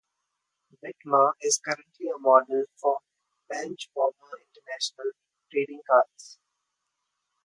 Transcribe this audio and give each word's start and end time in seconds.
Witmer 0.83 1.33
is 1.43 1.59
currently 1.63 2.07
a 2.07 2.17
model 2.17 2.63
for 2.75 3.01
"Bench 3.47 3.87
Warmer 3.95 4.39
International" 4.47 5.11
trading 5.51 5.81
cards. 5.87 6.39